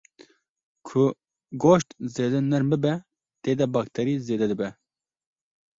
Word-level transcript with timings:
ku 0.87 1.01
goşt 1.63 1.89
zêde 2.13 2.39
nerm 2.51 2.67
bibe 2.71 2.93
tê 3.41 3.51
de 3.59 3.65
bakterî 3.73 4.13
zêde 4.27 4.45
dibe 4.51 4.69